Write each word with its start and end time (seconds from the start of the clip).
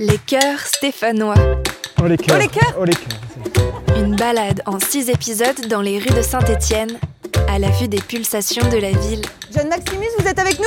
Les 0.00 0.18
cœurs 0.18 0.58
stéphanois. 0.58 1.36
Oh 2.02 2.06
les 2.06 2.16
cœurs. 2.16 2.36
Oh, 2.36 2.40
les 2.40 2.48
cœurs 2.48 2.74
Oh 2.80 2.84
les 2.84 2.94
cœurs. 2.94 3.96
Une 3.96 4.16
balade 4.16 4.60
en 4.66 4.80
six 4.80 5.08
épisodes 5.08 5.68
dans 5.68 5.82
les 5.82 5.98
rues 5.98 6.10
de 6.16 6.20
Saint-Étienne, 6.22 6.98
à 7.48 7.60
la 7.60 7.70
vue 7.70 7.86
des 7.86 8.00
pulsations 8.00 8.68
de 8.70 8.76
la 8.78 8.90
ville. 8.90 9.22
Jeanne 9.54 9.68
Maximus, 9.68 10.08
vous 10.18 10.26
êtes 10.26 10.38
avec 10.40 10.58
nous? 10.58 10.64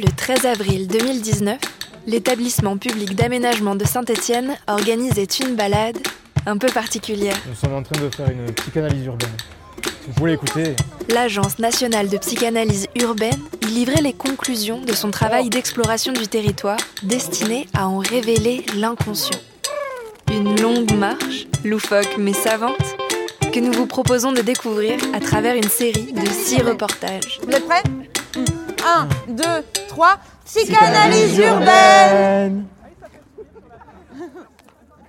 Le 0.00 0.06
13 0.16 0.46
avril 0.46 0.86
2019, 0.86 1.58
l'établissement 2.06 2.76
public 2.76 3.16
d'aménagement 3.16 3.74
de 3.74 3.84
Saint-Étienne 3.84 4.54
organisait 4.68 5.24
une 5.24 5.56
balade 5.56 5.98
un 6.46 6.56
peu 6.56 6.68
particulière. 6.68 7.36
Nous 7.48 7.54
sommes 7.56 7.74
en 7.74 7.82
train 7.82 8.00
de 8.00 8.08
faire 8.14 8.30
une 8.30 8.52
psychanalyse 8.52 9.06
urbaine. 9.06 9.36
Vous 10.06 10.12
voulez 10.16 10.34
écouter, 10.34 10.76
L'Agence 11.08 11.58
nationale 11.58 12.08
de 12.08 12.18
psychanalyse 12.18 12.88
urbaine 13.00 13.40
y 13.62 13.66
livrait 13.66 14.02
les 14.02 14.12
conclusions 14.12 14.80
de 14.80 14.92
son 14.92 15.10
travail 15.10 15.48
d'exploration 15.50 16.12
du 16.12 16.26
territoire 16.26 16.78
destiné 17.04 17.68
à 17.74 17.86
en 17.86 17.98
révéler 17.98 18.66
l'inconscient. 18.76 19.38
Une 20.32 20.60
longue 20.60 20.92
marche, 20.92 21.46
loufoque 21.64 22.16
mais 22.18 22.32
savante, 22.32 22.96
que 23.52 23.60
nous 23.60 23.72
vous 23.72 23.86
proposons 23.86 24.32
de 24.32 24.42
découvrir 24.42 24.98
à 25.14 25.20
travers 25.20 25.54
une 25.54 25.68
série 25.68 26.12
de 26.12 26.26
six 26.26 26.60
reportages. 26.60 27.40
Vous 27.42 27.52
êtes 27.52 27.66
prêts? 27.66 27.82
1, 28.84 29.08
2, 29.28 29.44
3, 29.88 30.18
psychanalyse 30.44 31.38
urbaine 31.38 32.64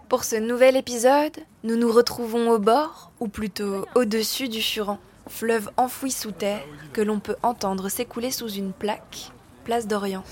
Pour 0.10 0.24
ce 0.24 0.38
nouvel 0.38 0.78
épisode, 0.78 1.36
nous 1.66 1.76
nous 1.76 1.92
retrouvons 1.92 2.50
au 2.50 2.60
bord, 2.60 3.12
ou 3.20 3.28
plutôt 3.28 3.86
au-dessus 3.94 4.48
du 4.48 4.62
Furan, 4.62 5.00
fleuve 5.28 5.70
enfoui 5.76 6.12
sous 6.12 6.32
terre 6.32 6.64
que 6.94 7.02
l'on 7.02 7.20
peut 7.20 7.36
entendre 7.44 7.90
s'écouler 7.90 8.32
sous 8.32 8.48
une 8.48 8.72
plaque, 8.72 9.32
place 9.66 9.86
d'Orient. 9.86 10.24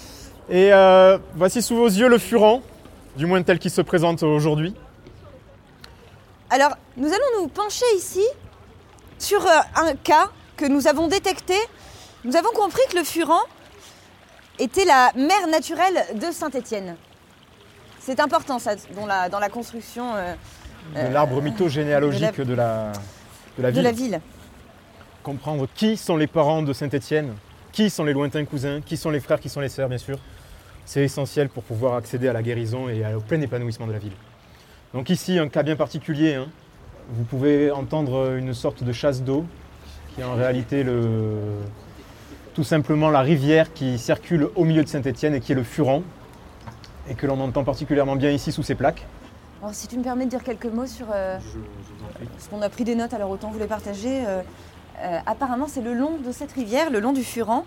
Et 0.49 0.71
euh, 0.71 1.17
voici 1.35 1.61
sous 1.61 1.75
vos 1.75 1.87
yeux 1.87 2.07
le 2.07 2.19
Furan, 2.19 2.61
du 3.17 3.25
moins 3.25 3.43
tel 3.43 3.59
qu'il 3.59 3.69
se 3.69 3.81
présente 3.81 4.23
aujourd'hui. 4.23 4.73
Alors, 6.49 6.77
nous 6.95 7.07
allons 7.07 7.41
nous 7.41 7.49
pencher 7.49 7.85
ici 7.97 8.25
sur 9.19 9.45
euh, 9.45 9.59
un 9.75 9.93
cas 9.95 10.29
que 10.55 10.65
nous 10.65 10.87
avons 10.87 11.07
détecté. 11.07 11.55
Nous 12.23 12.37
avons 12.37 12.51
compris 12.51 12.81
que 12.91 12.95
le 12.95 13.03
Furan 13.03 13.41
était 14.57 14.85
la 14.85 15.11
mère 15.17 15.47
naturelle 15.49 16.01
de 16.13 16.31
Saint-Étienne. 16.31 16.95
C'est 18.05 18.19
important 18.19 18.59
ça 18.59 18.75
dans 18.95 19.07
la, 19.07 19.29
dans 19.29 19.39
la 19.39 19.49
construction 19.49 20.13
euh, 20.13 20.35
de 21.07 21.11
l'arbre 21.11 21.41
mythogénéalogique 21.41 22.39
de 22.39 22.53
la, 22.53 22.91
de 23.57 23.63
la 23.63 23.71
de 23.71 23.75
ville. 23.75 23.83
la 23.83 23.91
ville. 23.91 24.21
Comprendre 25.23 25.67
qui 25.73 25.97
sont 25.97 26.15
les 26.15 26.27
parents 26.27 26.61
de 26.61 26.71
Saint-Étienne, 26.71 27.33
qui 27.71 27.89
sont 27.89 28.03
les 28.03 28.13
lointains 28.13 28.45
cousins, 28.45 28.79
qui 28.85 28.95
sont 28.95 29.09
les 29.09 29.19
frères, 29.19 29.39
qui 29.39 29.49
sont 29.49 29.59
les 29.59 29.69
sœurs, 29.69 29.89
bien 29.89 29.97
sûr. 29.97 30.19
C'est 30.85 31.01
essentiel 31.03 31.49
pour 31.49 31.63
pouvoir 31.63 31.95
accéder 31.95 32.27
à 32.27 32.33
la 32.33 32.43
guérison 32.43 32.89
et 32.89 33.03
au 33.15 33.21
plein 33.21 33.41
épanouissement 33.41 33.87
de 33.87 33.93
la 33.93 33.97
ville. 33.97 34.13
Donc 34.93 35.09
ici, 35.09 35.39
un 35.39 35.47
cas 35.49 35.63
bien 35.63 35.75
particulier. 35.75 36.35
hein. 36.35 36.45
Vous 37.09 37.23
pouvez 37.23 37.71
entendre 37.71 38.35
une 38.35 38.53
sorte 38.53 38.83
de 38.83 38.93
chasse 38.93 39.23
d'eau, 39.23 39.45
qui 40.13 40.21
est 40.21 40.25
en 40.25 40.35
réalité 40.35 40.83
le, 40.83 41.39
tout 42.53 42.63
simplement 42.63 43.09
la 43.09 43.21
rivière 43.21 43.73
qui 43.73 43.97
circule 43.97 44.47
au 44.55 44.63
milieu 44.63 44.83
de 44.83 44.89
Saint-Étienne 44.89 45.33
et 45.33 45.39
qui 45.39 45.53
est 45.53 45.55
le 45.55 45.63
Furan, 45.63 46.03
et 47.09 47.15
que 47.15 47.25
l'on 47.27 47.39
entend 47.39 47.63
particulièrement 47.63 48.15
bien 48.15 48.31
ici 48.31 48.51
sous 48.51 48.63
ces 48.63 48.75
plaques. 48.75 49.05
Alors, 49.61 49.73
si 49.73 49.87
tu 49.87 49.97
me 49.97 50.03
permets 50.03 50.25
de 50.25 50.29
dire 50.29 50.43
quelques 50.43 50.65
mots 50.65 50.85
sur 50.85 51.07
euh, 51.13 51.37
ce 52.37 52.49
qu'on 52.49 52.61
a 52.61 52.69
pris 52.69 52.83
des 52.83 52.95
notes, 52.95 53.13
alors 53.13 53.29
autant 53.31 53.49
vous 53.49 53.59
les 53.59 53.67
partager. 53.67 54.23
euh, 54.25 54.41
euh, 55.01 55.19
apparemment, 55.25 55.67
c'est 55.67 55.81
le 55.81 55.93
long 55.93 56.17
de 56.25 56.31
cette 56.31 56.51
rivière, 56.51 56.89
le 56.89 56.99
long 56.99 57.13
du 57.13 57.23
Furan, 57.23 57.65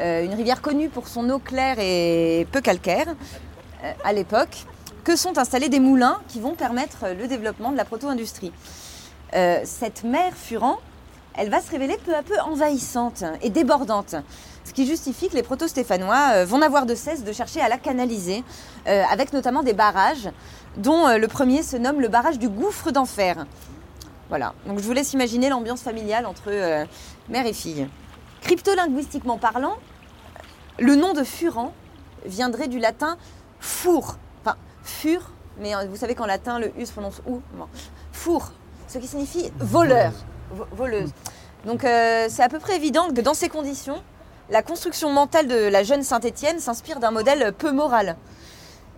euh, 0.00 0.24
une 0.24 0.34
rivière 0.34 0.60
connue 0.60 0.88
pour 0.88 1.08
son 1.08 1.28
eau 1.30 1.38
claire 1.38 1.76
et 1.78 2.46
peu 2.52 2.60
calcaire 2.60 3.08
euh, 3.08 3.92
à 4.04 4.12
l'époque, 4.12 4.64
que 5.04 5.16
sont 5.16 5.38
installés 5.38 5.68
des 5.68 5.80
moulins 5.80 6.18
qui 6.28 6.38
vont 6.38 6.54
permettre 6.54 7.06
le 7.18 7.26
développement 7.26 7.72
de 7.72 7.76
la 7.76 7.84
proto-industrie. 7.84 8.52
Euh, 9.34 9.60
cette 9.64 10.04
mer 10.04 10.32
Furan, 10.34 10.78
elle 11.34 11.50
va 11.50 11.60
se 11.60 11.70
révéler 11.70 11.96
peu 12.04 12.14
à 12.14 12.22
peu 12.22 12.38
envahissante 12.40 13.24
et 13.42 13.50
débordante, 13.50 14.14
ce 14.64 14.72
qui 14.72 14.86
justifie 14.86 15.28
que 15.28 15.34
les 15.34 15.42
proto-stéphanois 15.42 16.30
euh, 16.34 16.44
vont 16.44 16.58
n'avoir 16.58 16.84
de 16.86 16.94
cesse 16.94 17.24
de 17.24 17.32
chercher 17.32 17.60
à 17.60 17.68
la 17.68 17.78
canaliser, 17.78 18.42
euh, 18.86 19.02
avec 19.10 19.32
notamment 19.32 19.62
des 19.62 19.72
barrages 19.72 20.28
dont 20.76 21.06
euh, 21.08 21.18
le 21.18 21.28
premier 21.28 21.62
se 21.62 21.76
nomme 21.76 22.00
le 22.00 22.08
barrage 22.08 22.38
du 22.38 22.48
gouffre 22.48 22.90
d'enfer. 22.90 23.46
Voilà, 24.28 24.54
donc 24.66 24.78
je 24.78 24.84
vous 24.84 24.92
laisse 24.92 25.12
imaginer 25.14 25.48
l'ambiance 25.48 25.80
familiale 25.80 26.26
entre 26.26 26.50
mère 27.30 27.46
et 27.46 27.52
fille. 27.54 27.88
Cryptolinguistiquement 28.42 29.38
parlant, 29.38 29.74
le 30.78 30.94
nom 30.96 31.12
de 31.14 31.22
Furan 31.24 31.72
viendrait 32.26 32.68
du 32.68 32.78
latin 32.78 33.16
four, 33.60 34.16
enfin 34.44 34.56
fur, 34.82 35.30
mais 35.60 35.72
vous 35.86 35.96
savez 35.96 36.14
qu'en 36.14 36.26
latin 36.26 36.58
le 36.58 36.72
U 36.78 36.84
se 36.86 36.92
prononce 36.92 37.20
ou, 37.26 37.40
bon. 37.54 37.66
four, 38.12 38.52
ce 38.86 38.98
qui 38.98 39.06
signifie 39.06 39.50
voleur, 39.58 40.10
vo- 40.12 40.16
voleuse. 40.72 41.10
Donc 41.64 41.84
euh, 41.84 42.26
c'est 42.28 42.42
à 42.42 42.48
peu 42.48 42.58
près 42.58 42.76
évident 42.76 43.08
que 43.08 43.20
dans 43.20 43.34
ces 43.34 43.48
conditions, 43.48 44.02
la 44.50 44.62
construction 44.62 45.10
mentale 45.10 45.48
de 45.48 45.68
la 45.68 45.82
jeune 45.82 46.02
Saint-Étienne 46.02 46.60
s'inspire 46.60 47.00
d'un 47.00 47.10
modèle 47.10 47.52
peu 47.52 47.72
moral. 47.72 48.16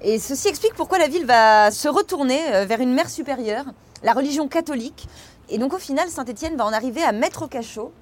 Et 0.03 0.19
ceci 0.19 0.49
explique 0.49 0.75
pourquoi 0.75 0.99
la 0.99 1.09
ville 1.09 1.27
va 1.27 1.71
se 1.71 1.89
retourner 1.89 2.41
euh, 2.55 2.65
vers 2.65 2.81
une 2.81 2.93
mère 2.93 3.11
supérieure, 3.11 3.65
la 4.03 4.13
religion 4.13 4.49
catholique. 4.49 5.09
Et 5.49 5.59
donc 5.59 5.73
au 5.75 5.79
final, 5.79 6.09
Saint-Étienne 6.09 6.57
va 6.57 6.65
en 6.65 6.73
arriver 6.73 7.03
à 7.03 7.13
mettre 7.13 7.43
au 7.43 7.49
cachot 7.49 7.93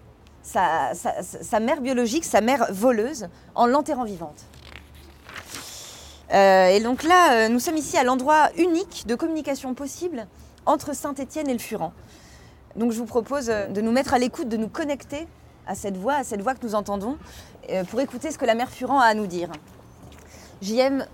sa, 0.42 0.92
mère 1.60 1.80
biologique, 1.80 2.24
sa 2.24 2.40
mère 2.40 2.66
voleuse, 2.70 3.28
en 3.54 3.66
l'enterrant 3.66 4.04
vivante. 4.04 4.44
Euh, 6.32 6.68
et 6.68 6.80
donc 6.80 7.02
là, 7.02 7.48
nous 7.48 7.58
sommes 7.58 7.76
ici 7.76 7.96
à 7.96 8.04
l'endroit 8.04 8.50
unique 8.56 9.06
de 9.06 9.14
communication 9.14 9.74
possible 9.74 10.26
entre 10.66 10.94
Saint-Étienne 10.94 11.48
et 11.48 11.54
le 11.54 11.58
Furan. 11.58 11.92
Donc 12.76 12.92
je 12.92 12.98
vous 12.98 13.06
propose 13.06 13.48
euh, 13.50 13.66
de 13.68 13.80
nous 13.80 13.92
mettre 13.92 14.14
à 14.14 14.18
l'écoute, 14.18 14.48
de 14.48 14.56
nous 14.56 14.68
connecter 14.68 15.26
à 15.66 15.74
cette 15.74 15.96
voix, 15.96 16.14
à 16.14 16.24
cette 16.24 16.40
voix 16.42 16.54
que 16.54 16.64
nous 16.64 16.74
entendons, 16.74 17.18
euh, 17.70 17.84
pour 17.84 18.00
écouter 18.00 18.30
ce 18.30 18.38
que 18.38 18.44
la 18.46 18.54
mère 18.54 18.70
Furan 18.70 18.98
a 19.00 19.04
à 19.06 19.14
nous 19.14 19.26
dire. 19.26 19.48
JM, 20.62 21.04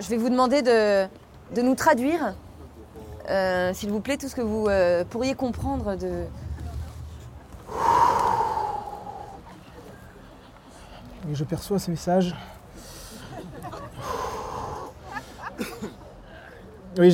je 0.00 0.08
vais 0.08 0.16
vous 0.16 0.28
demander 0.28 0.62
de, 0.62 1.06
de 1.54 1.62
nous 1.62 1.74
traduire, 1.74 2.34
euh, 3.30 3.72
s'il 3.74 3.90
vous 3.90 4.00
plaît, 4.00 4.16
tout 4.16 4.28
ce 4.28 4.34
que 4.36 4.40
vous 4.42 4.68
pourriez 5.10 5.34
comprendre 5.34 5.96
de... 5.96 6.24
Je 11.32 11.44
perçois 11.44 11.78
ces 11.78 11.90
messages. 11.90 12.34
Oui, 16.98 17.10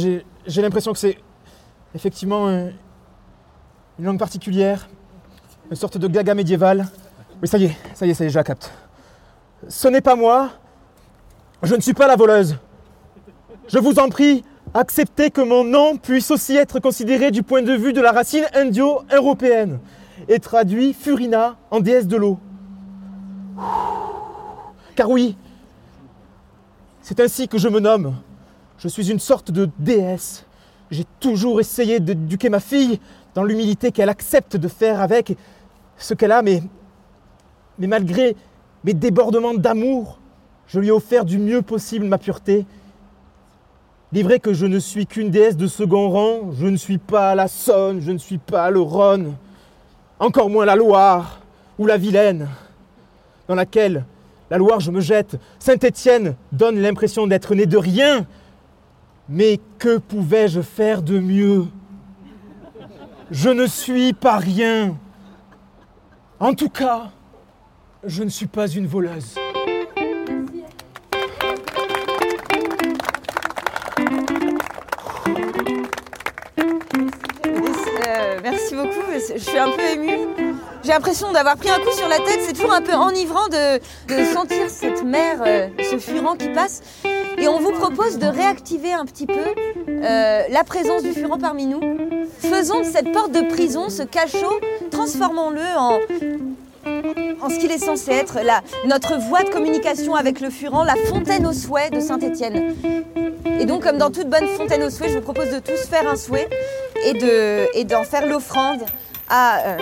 j'ai- 0.46 0.62
l'impression 0.62 0.92
que 0.92 0.98
c'est 0.98 1.18
effectivement 1.94 2.48
une 3.98 4.06
langue 4.06 4.18
particulière, 4.18 4.88
une 5.70 5.76
sorte 5.76 5.98
de 5.98 6.08
gaga 6.08 6.34
médiéval. 6.34 6.86
Oui, 7.40 7.48
ça 7.48 7.58
y 7.58 7.64
est, 7.64 7.76
ça 7.94 8.06
y 8.06 8.10
est, 8.10 8.14
ça 8.14 8.24
y 8.24 8.26
est, 8.26 8.30
je 8.30 8.36
la 8.36 8.44
capte. 8.44 8.72
Ce 9.68 9.88
n'est 9.88 10.00
pas 10.00 10.16
moi, 10.16 10.50
je 11.62 11.74
ne 11.74 11.80
suis 11.80 11.94
pas 11.94 12.06
la 12.06 12.16
voleuse. 12.16 12.56
Je 13.68 13.78
vous 13.78 13.98
en 13.98 14.08
prie, 14.08 14.44
acceptez 14.74 15.30
que 15.30 15.40
mon 15.40 15.64
nom 15.64 15.96
puisse 15.96 16.30
aussi 16.30 16.56
être 16.56 16.80
considéré 16.80 17.30
du 17.30 17.42
point 17.42 17.62
de 17.62 17.72
vue 17.72 17.92
de 17.92 18.00
la 18.00 18.12
racine 18.12 18.44
indio-européenne 18.54 19.78
et 20.28 20.38
traduit 20.38 20.92
Furina 20.92 21.56
en 21.70 21.80
déesse 21.80 22.06
de 22.06 22.16
l'eau. 22.16 22.38
Car 24.96 25.08
oui, 25.08 25.36
c'est 27.00 27.20
ainsi 27.20 27.48
que 27.48 27.58
je 27.58 27.68
me 27.68 27.80
nomme. 27.80 28.14
Je 28.78 28.88
suis 28.88 29.10
une 29.10 29.20
sorte 29.20 29.50
de 29.50 29.70
déesse. 29.78 30.44
J'ai 30.90 31.04
toujours 31.20 31.60
essayé 31.60 32.00
d'éduquer 32.00 32.50
ma 32.50 32.60
fille 32.60 33.00
dans 33.34 33.44
l'humilité 33.44 33.92
qu'elle 33.92 34.08
accepte 34.08 34.56
de 34.56 34.68
faire 34.68 35.00
avec 35.00 35.36
ce 35.96 36.14
qu'elle 36.14 36.32
a, 36.32 36.42
mais, 36.42 36.62
malgré 37.78 38.36
mes 38.84 38.94
débordements 38.94 39.54
d'amour, 39.54 40.18
je 40.66 40.80
lui 40.80 40.88
ai 40.88 40.92
offert 40.92 41.24
du 41.24 41.38
mieux 41.38 41.62
possible 41.62 42.06
ma 42.06 42.18
pureté. 42.18 42.66
Vrai 44.12 44.38
que 44.38 44.52
je 44.52 44.66
ne 44.66 44.78
suis 44.78 45.06
qu'une 45.06 45.30
déesse 45.30 45.56
de 45.56 45.66
second 45.66 46.08
rang, 46.08 46.52
je 46.52 46.66
ne 46.66 46.76
suis 46.76 46.98
pas 46.98 47.34
la 47.34 47.48
Saône, 47.48 48.00
je 48.00 48.12
ne 48.12 48.18
suis 48.18 48.38
pas 48.38 48.70
le 48.70 48.80
Rhône, 48.80 49.34
encore 50.20 50.48
moins 50.48 50.64
la 50.64 50.76
Loire 50.76 51.40
ou 51.78 51.86
la 51.86 51.96
Vilaine 51.96 52.48
dans 53.48 53.56
laquelle 53.56 54.04
la 54.50 54.58
Loire 54.58 54.78
je 54.78 54.92
me 54.92 55.00
jette. 55.00 55.36
Saint-Étienne 55.58 56.36
donne 56.52 56.78
l'impression 56.78 57.26
d'être 57.26 57.56
né 57.56 57.66
de 57.66 57.76
rien. 57.76 58.24
Mais 59.28 59.58
que 59.78 59.98
pouvais-je 59.98 60.60
faire 60.60 61.02
de 61.02 61.18
mieux? 61.18 61.64
Je 63.36 63.50
ne 63.50 63.66
suis 63.66 64.12
pas 64.12 64.36
rien. 64.36 64.96
En 66.38 66.54
tout 66.54 66.68
cas, 66.68 67.10
je 68.04 68.22
ne 68.22 68.28
suis 68.28 68.46
pas 68.46 68.68
une 68.68 68.86
voleuse. 68.86 69.34
Euh, 78.06 78.38
merci 78.40 78.76
beaucoup, 78.76 79.02
je 79.12 79.38
suis 79.38 79.58
un 79.58 79.70
peu 79.70 79.82
émue. 79.82 80.28
J'ai 80.84 80.90
l'impression 80.90 81.32
d'avoir 81.32 81.56
pris 81.56 81.70
un 81.70 81.80
coup 81.80 81.90
sur 81.90 82.06
la 82.06 82.18
tête, 82.18 82.38
c'est 82.40 82.52
toujours 82.52 82.72
un 82.72 82.82
peu 82.82 82.94
enivrant 82.94 83.48
de, 83.48 83.80
sentir 84.32 84.70
cette 84.70 85.02
mer, 85.02 85.42
euh, 85.44 85.66
ce 85.90 85.98
furan 85.98 86.36
qui 86.36 86.50
passe. 86.50 86.82
Et 87.38 87.48
on 87.48 87.58
vous 87.58 87.72
propose 87.72 88.18
de 88.18 88.26
réactiver 88.26 88.92
un 88.92 89.04
petit 89.04 89.26
peu 89.26 89.34
euh, 89.88 90.42
la 90.48 90.64
présence 90.64 91.02
du 91.02 91.12
furan 91.12 91.38
parmi 91.38 91.66
nous. 91.66 91.80
Faisons 92.38 92.80
de 92.80 92.84
cette 92.84 93.12
porte 93.12 93.32
de 93.32 93.42
prison, 93.42 93.88
ce 93.88 94.02
cachot, 94.02 94.60
transformons-le 94.90 95.62
en, 95.76 95.98
en 97.44 97.50
ce 97.50 97.58
qu'il 97.58 97.70
est 97.72 97.78
censé 97.78 98.12
être, 98.12 98.38
la, 98.42 98.62
notre 98.86 99.18
voie 99.18 99.42
de 99.42 99.50
communication 99.50 100.14
avec 100.14 100.40
le 100.40 100.50
furan, 100.50 100.84
la 100.84 100.96
fontaine 101.06 101.46
au 101.46 101.52
souhait 101.52 101.90
de 101.90 102.00
Saint-Étienne. 102.00 102.74
Et 103.60 103.66
donc, 103.66 103.82
comme 103.84 103.98
dans 103.98 104.10
toute 104.10 104.28
bonne 104.28 104.46
fontaine 104.48 104.82
au 104.82 104.90
souhait, 104.90 105.08
je 105.08 105.14
vous 105.16 105.24
propose 105.24 105.50
de 105.50 105.58
tous 105.58 105.88
faire 105.88 106.08
un 106.08 106.16
souhait 106.16 106.48
et 107.06 107.12
d'en 107.14 107.68
et 107.74 107.84
d'en 107.84 108.04
faire 108.04 108.26
l'offrande 108.26 108.80
à. 109.28 109.60
euh, 109.60 109.78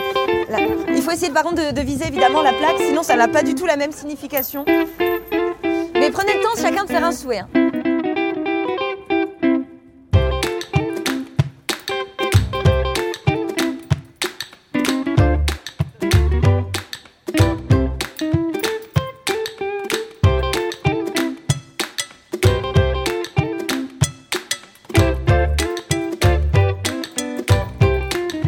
Il 0.89 1.03
faut 1.03 1.11
essayer 1.11 1.33
par 1.33 1.43
contre 1.43 1.67
de, 1.67 1.73
de 1.73 1.81
viser 1.81 2.07
évidemment 2.07 2.43
la 2.43 2.53
plaque, 2.53 2.77
sinon 2.79 3.03
ça 3.03 3.17
n'a 3.17 3.29
pas 3.29 3.43
du 3.43 3.55
tout 3.55 3.67
la 3.67 3.77
même 3.77 3.93
signification. 3.93 4.65
Prenez 6.12 6.35
le 6.35 6.43
temps 6.43 6.61
chacun 6.61 6.85
de 6.85 6.88
faire 6.91 7.05
un 7.05 7.12
souhait. 7.12 7.38
hein. 7.38 7.49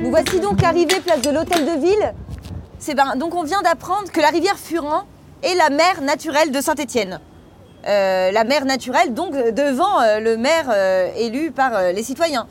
Nous 0.03 0.11
voici 0.11 0.39
donc 0.41 0.63
arrivés 0.63 1.01
place 1.01 1.23
de 1.23 1.31
l'hôtel 1.31 1.65
de 1.65 1.81
ville. 1.81 2.15
C'est 2.79 2.95
ben, 2.95 3.17
donc 3.17 3.35
on 3.35 3.43
vient 3.43 3.63
d'apprendre 3.63 4.11
que 4.13 4.21
la 4.21 4.29
rivière 4.29 4.59
Furan 4.59 5.05
est 5.43 5.55
la 5.55 5.71
mer 5.71 6.03
naturelle 6.03 6.51
de 6.53 6.61
Saint-Étienne. 6.61 7.21
Euh, 7.87 8.31
la 8.33 8.45
mer 8.45 8.65
naturelle, 8.65 9.13
donc 9.13 9.35
euh, 9.35 9.51
devant 9.51 10.01
euh, 10.01 10.19
le 10.19 10.39
maire 10.39 10.73
élu 11.19 11.51
par 11.51 11.93
les 11.93 12.03
citoyens. 12.03 12.47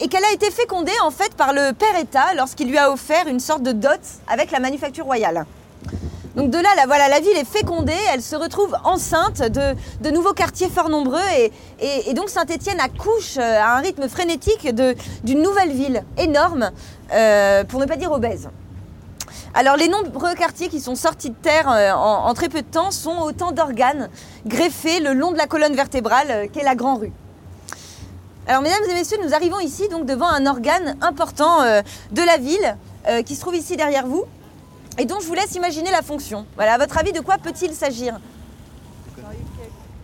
Et 0.00 0.08
qu'elle 0.08 0.24
a 0.24 0.32
été 0.32 0.50
fécondée 0.52 0.92
en 1.02 1.10
fait 1.10 1.34
par 1.34 1.52
le 1.52 1.72
père 1.72 1.98
État 2.00 2.32
lorsqu'il 2.36 2.68
lui 2.68 2.78
a 2.78 2.92
offert 2.92 3.26
une 3.26 3.40
sorte 3.40 3.62
de 3.64 3.72
dot 3.72 3.98
avec 4.28 4.52
la 4.52 4.60
manufacture 4.60 5.04
royale. 5.04 5.46
Donc 6.36 6.50
de 6.50 6.58
là, 6.58 6.68
la, 6.76 6.86
voilà, 6.86 7.08
la 7.08 7.18
ville 7.18 7.36
est 7.36 7.44
fécondée, 7.44 7.96
elle 8.14 8.22
se 8.22 8.36
retrouve 8.36 8.76
enceinte 8.84 9.42
de, 9.42 9.74
de 10.00 10.10
nouveaux 10.10 10.34
quartiers 10.34 10.68
fort 10.68 10.88
nombreux 10.88 11.18
et, 11.36 11.50
et- 12.08 12.14
donc 12.14 12.28
Saint-Étienne 12.28 12.78
accouche 12.78 13.36
à 13.38 13.76
un 13.78 13.80
rythme 13.80 14.08
frénétique 14.08 14.68
d'une 15.24 15.42
nouvelle 15.42 15.72
ville 15.72 16.04
énorme, 16.16 16.70
pour 17.68 17.80
ne 17.80 17.86
pas 17.86 17.96
dire 17.96 18.12
obèse. 18.12 18.48
Alors 19.54 19.76
les 19.76 19.88
nombreux 19.88 20.34
quartiers 20.34 20.68
qui 20.68 20.80
sont 20.80 20.94
sortis 20.94 21.30
de 21.30 21.34
terre 21.34 21.70
euh, 21.70 21.92
en, 21.92 22.32
très 22.34 22.48
peu 22.48 22.60
de 22.60 22.66
temps 22.66 22.90
sont 22.90 23.18
autant 23.18 23.52
d'organes 23.52 24.10
greffés 24.46 25.00
le 25.00 25.14
long 25.14 25.32
de 25.32 25.38
la 25.38 25.46
colonne 25.46 25.74
vertébrale 25.74 26.26
euh, 26.30 26.46
qu'est 26.52 26.62
la 26.62 26.74
Grand 26.74 26.96
Rue. 26.96 27.12
Alors 28.46 28.62
mesdames 28.62 28.82
et 28.90 28.94
messieurs, 28.94 29.18
nous 29.22 29.34
arrivons 29.34 29.60
ici 29.60 29.88
donc 29.88 30.06
devant 30.06 30.28
un 30.28 30.46
organe 30.46 30.96
important 31.00 31.62
euh, 31.62 31.82
de 32.12 32.22
la 32.22 32.36
ville 32.36 32.76
qui 33.24 33.36
se 33.36 33.40
trouve 33.40 33.56
ici 33.56 33.74
derrière 33.74 34.06
vous 34.06 34.26
et 34.98 35.06
dont 35.06 35.18
je 35.18 35.26
vous 35.26 35.32
laisse 35.32 35.54
imaginer 35.54 35.90
la 35.90 36.02
fonction. 36.02 36.44
Voilà, 36.56 36.74
à 36.74 36.78
votre 36.78 36.98
avis, 36.98 37.12
de 37.12 37.20
quoi 37.20 37.38
peut-il 37.38 37.72
s'agir? 37.72 38.20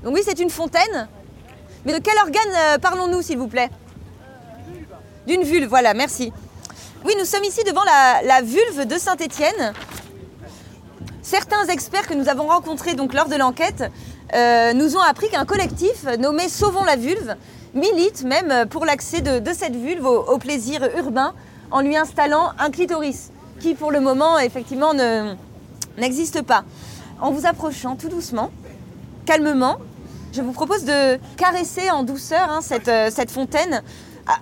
Donc 0.02 0.14
oui, 0.14 0.22
c'est 0.24 0.38
une 0.38 0.48
fontaine. 0.48 1.06
Mais 1.84 1.92
de 1.92 1.98
quel 1.98 2.14
organe 2.16 2.80
parlons-nous, 2.80 3.20
s'il 3.20 3.36
vous 3.36 3.48
plaît? 3.48 3.68
D'une 5.26 5.42
vulve, 5.42 5.68
voilà, 5.68 5.92
merci. 5.92 6.32
Oui, 7.04 7.12
nous 7.18 7.26
sommes 7.26 7.44
ici 7.44 7.62
devant 7.64 7.84
la, 7.84 8.40
vulve 8.40 8.86
de 8.86 8.96
Saint-Étienne. 8.96 9.74
Certains 11.20 11.66
experts 11.66 12.06
que 12.06 12.14
nous 12.14 12.30
avons 12.30 12.46
rencontrés 12.46 12.94
lors 12.94 13.28
de 13.28 13.36
l'enquête 13.36 13.84
euh, 14.34 14.72
nous 14.72 14.96
ont 14.96 15.02
appris 15.02 15.28
qu'un 15.28 15.44
collectif 15.44 16.04
nommé 16.18 16.48
Sauvons 16.48 16.82
la 16.82 16.96
vulve 16.96 17.36
milite 17.74 18.24
même 18.24 18.66
pour 18.70 18.86
l'accès 18.86 19.20
de, 19.20 19.52
cette 19.52 19.76
vulve 19.76 20.06
au, 20.06 20.38
plaisir 20.38 20.88
urbain 20.96 21.34
en 21.70 21.82
lui 21.82 21.94
installant 21.94 22.52
un 22.58 22.70
clitoris 22.70 23.30
qui 23.60 23.74
pour 23.74 23.92
le 23.92 24.00
moment 24.00 24.38
effectivement 24.38 24.94
ne- 24.94 25.34
n'existe 25.98 26.40
pas. 26.40 26.64
En 27.20 27.32
vous 27.32 27.44
approchant 27.44 27.96
tout 27.96 28.08
doucement, 28.08 28.50
calmement, 29.26 29.76
je 30.32 30.40
vous 30.40 30.52
propose 30.52 30.84
de 30.84 31.18
caresser 31.36 31.90
en 31.90 32.02
douceur 32.02 32.50
hein, 32.50 32.60
cette, 32.62 32.88
euh, 32.88 33.10
cette 33.10 33.30
fontaine 33.30 33.82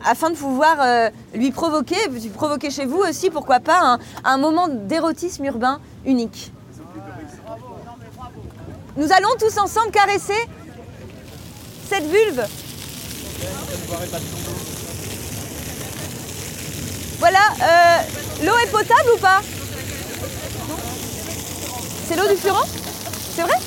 afin 0.04 0.30
de 0.30 0.36
pouvoir 0.36 0.76
euh, 0.80 1.10
lui 1.34 1.50
provoquer, 1.50 1.96
puis 2.10 2.28
provoquer 2.28 2.70
chez 2.70 2.86
vous 2.86 2.98
aussi, 2.98 3.30
pourquoi 3.30 3.60
pas, 3.60 3.98
un, 4.24 4.38
moment 4.38 4.68
d'érotisme 4.68 5.44
urbain 5.44 5.80
unique. 6.04 6.52
Nous 8.96 9.10
allons 9.12 9.30
tous 9.38 9.58
ensemble 9.58 9.90
caresser 9.90 10.48
cette 11.88 12.04
vulve. 12.04 12.46
Voilà, 17.18 17.38
euh, 17.62 18.44
l'eau 18.44 18.56
est 18.64 18.70
potable 18.70 19.10
ou 19.14 19.18
pas? 19.18 19.40
C'est 22.08 22.16
l'eau 22.16 22.28
du 22.28 22.36
Furan 22.36 22.64
C'est 23.34 23.42
vrai? 23.42 23.58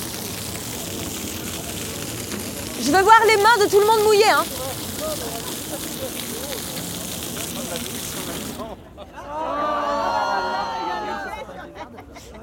Je 2.81 2.91
veux 2.91 3.01
voir 3.01 3.19
les 3.27 3.37
mains 3.37 3.65
de 3.65 3.69
tout 3.69 3.79
le 3.79 3.85
monde 3.87 4.03
mouillées. 4.05 4.29
Hein. 4.29 4.43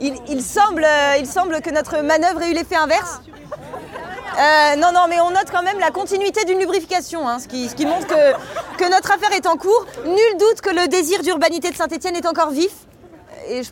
Il, 0.00 0.42
semble, 0.42 0.84
euh, 0.84 1.16
il 1.18 1.26
semble 1.26 1.60
que 1.60 1.70
notre 1.70 2.00
manœuvre 2.00 2.42
ait 2.42 2.50
eu 2.50 2.54
l'effet 2.54 2.74
inverse. 2.74 3.20
Euh, 3.24 4.76
non, 4.76 4.90
non, 4.92 5.06
mais 5.08 5.20
on 5.20 5.30
note 5.30 5.50
quand 5.52 5.62
même 5.62 5.78
la 5.78 5.90
continuité 5.90 6.44
d'une 6.44 6.58
lubrification, 6.58 7.28
hein, 7.28 7.38
ce, 7.38 7.46
qui, 7.46 7.86
montre 7.86 8.06
que, 8.06 8.78
que 8.78 8.90
notre 8.90 9.12
affaire 9.12 9.32
est 9.32 9.46
en 9.46 9.56
cours. 9.56 9.86
Nul 10.04 10.38
doute 10.38 10.60
que 10.60 10.70
le 10.70 10.88
désir 10.88 11.22
d'urbanité 11.22 11.70
de 11.70 11.76
Saint-Étienne 11.76 12.16
est 12.16 12.26
encore 12.26 12.50
vif. 12.50 12.72
Et 13.48 13.62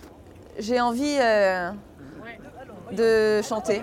j'ai 0.58 0.80
envie 0.80 1.16
euh, 1.18 1.70
de 2.92 3.40
chanter. 3.42 3.82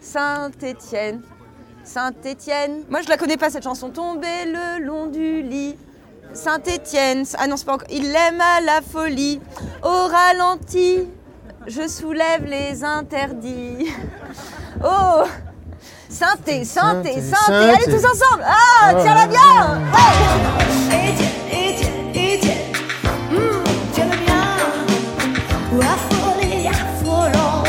Saint-Étienne, 0.00 1.22
Saint-Étienne. 1.84 2.84
Moi, 2.88 3.02
je 3.02 3.08
la 3.08 3.16
connais 3.16 3.36
pas 3.36 3.50
cette 3.50 3.64
chanson. 3.64 3.90
Tomber 3.90 4.46
le 4.46 4.84
long 4.84 5.06
du 5.06 5.42
lit. 5.42 5.76
Saint-Étienne. 6.32 7.24
Ah 7.38 7.46
non, 7.46 7.56
c'est 7.56 7.66
pas 7.66 7.74
encore. 7.74 7.88
Il 7.90 8.12
l'aime 8.12 8.40
à 8.40 8.60
la 8.60 8.80
folie. 8.82 9.40
Au 9.82 10.06
ralenti, 10.08 11.08
je 11.66 11.86
soulève 11.88 12.44
les 12.44 12.84
interdits. 12.84 13.92
Oh 14.82 15.24
Sainté, 16.08 16.64
Sainté, 16.64 17.20
Sainté. 17.20 17.52
Allez 17.52 17.84
tous 17.84 18.06
ensemble. 18.06 18.42
Ah, 18.46 18.92
Oh 18.94 18.98
tiens-la 19.02 19.26
bien. 19.26 19.80
Ouais. 19.92 21.10
Hum, 23.30 23.64
tiens-le 23.92 24.16
bien. 24.24 24.44
Ou 25.74 25.80
affolé, 25.82 26.68
affolant, 26.68 27.62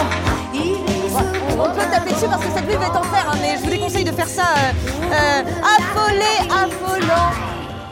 il 0.54 0.72
est 0.72 1.60
On 1.60 1.70
peut 1.70 1.82
taper 1.92 2.14
dessus 2.14 2.28
parce 2.30 2.44
que 2.46 2.52
cette 2.56 2.66
vulve 2.66 2.82
est 2.82 2.98
en 2.98 3.04
fer, 3.04 3.26
hein, 3.30 3.38
mais 3.42 3.58
je 3.58 3.64
vous 3.64 3.70
déconseille 3.70 4.06
de 4.06 4.12
faire 4.12 4.30
ça. 4.30 4.44
euh, 4.44 4.72
euh, 5.12 5.44
affolé, 5.78 6.34
affolant, 6.50 7.32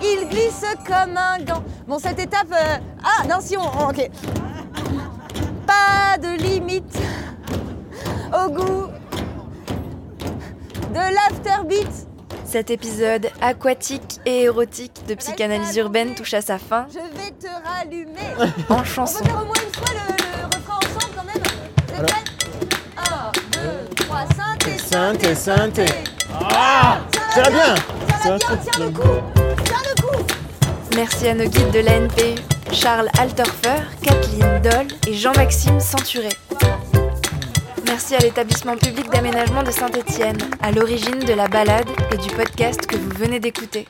il 0.02 0.28
glisse 0.30 0.64
comme 0.86 1.18
un 1.18 1.40
gant. 1.44 1.64
Bon, 1.88 2.00
cette 2.00 2.20
étape. 2.20 2.48
euh, 2.52 2.78
ah, 3.04 3.28
non, 3.28 3.38
si 3.42 3.58
on. 3.58 3.62
on- 3.62 3.90
ok. 3.90 4.10
Pas 5.68 6.18
de 6.18 6.36
limite 6.42 6.98
au 8.34 8.50
goût 8.52 8.88
de 10.94 10.96
l'afterbeat. 11.16 11.88
Cet 12.46 12.72
épisode 12.72 13.30
aquatique 13.42 14.20
et 14.26 14.44
érotique 14.44 15.06
de 15.08 15.14
psychanalyse 15.14 15.76
urbaine 15.78 16.16
touche 16.16 16.34
à 16.34 16.42
sa 16.42 16.58
fin 16.58 16.88
Je 16.92 16.98
vais 17.16 17.30
te 17.32 17.48
rallumer. 17.64 18.34
en 18.70 18.78
On 18.78 18.84
chanson. 18.84 19.20
peut 19.20 19.26
faire 19.30 19.42
au 19.44 19.46
moins 19.46 19.54
une 19.64 19.74
fois 19.76 19.94
le, 19.94 20.16
le 20.16 20.46
refrain 20.46 20.78
ensemble 20.78 21.14
quand 21.16 21.26
même 21.26 21.44
Vous 21.88 21.94
êtes 22.02 22.08
prêts 22.08 22.24
1, 22.98 23.32
2, 23.94 23.96
3, 24.06 24.20
Sainté, 24.36 24.78
Sainté, 24.80 25.36
Sainté. 25.36 25.86
Ah 26.52 26.98
Ça 27.36 27.42
va 27.44 27.50
bien 27.52 27.76
Ça 28.24 28.30
va 28.32 28.38
bien, 28.38 28.58
Tiens 28.72 28.86
le 28.86 28.92
coup 28.92 29.39
Merci 30.96 31.28
à 31.28 31.34
nos 31.36 31.46
guides 31.46 31.72
de 31.72 31.80
l'ANPU, 31.80 32.42
Charles 32.72 33.10
Alterfer, 33.20 33.84
Kathleen 34.02 34.62
Doll 34.62 34.88
et 35.08 35.14
Jean-Maxime 35.14 35.80
Centuré. 35.80 36.30
Merci 37.86 38.16
à 38.16 38.20
l'établissement 38.20 38.76
public 38.76 39.10
d'aménagement 39.10 39.64
de 39.64 39.72
Saint-Étienne, 39.72 40.38
à 40.62 40.72
l'origine 40.72 41.20
de 41.20 41.34
la 41.34 41.48
balade 41.48 41.88
et 42.12 42.18
du 42.18 42.30
podcast 42.30 42.86
que 42.86 42.96
vous 42.96 43.12
venez 43.18 43.40
d'écouter. 43.40 43.88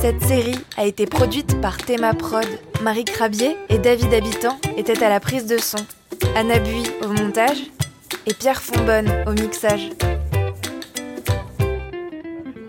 Cette 0.00 0.22
série 0.22 0.58
a 0.76 0.84
été 0.84 1.06
produite 1.06 1.60
par 1.60 1.76
Théma 1.78 2.12
Prod. 2.14 2.46
Marie 2.82 3.04
Crabier 3.04 3.56
et 3.70 3.78
David 3.78 4.12
Habitant 4.12 4.58
étaient 4.76 5.02
à 5.02 5.08
la 5.08 5.20
prise 5.20 5.46
de 5.46 5.58
son, 5.58 5.78
Anna 6.36 6.58
Bui 6.58 6.82
au 7.02 7.08
montage 7.08 7.58
et 8.26 8.34
Pierre 8.34 8.62
Fonbonne 8.62 9.10
au 9.26 9.32
mixage. 9.32 9.90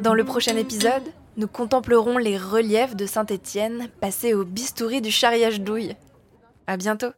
Dans 0.01 0.13
le 0.13 0.23
prochain 0.23 0.55
épisode, 0.55 1.03
nous 1.37 1.47
contemplerons 1.47 2.17
les 2.17 2.37
reliefs 2.37 2.95
de 2.95 3.05
Saint-Étienne 3.05 3.89
passés 3.99 4.33
au 4.33 4.45
bistouri 4.45 5.01
du 5.01 5.11
charriage 5.11 5.61
douille. 5.61 5.95
À 6.67 6.77
bientôt! 6.77 7.11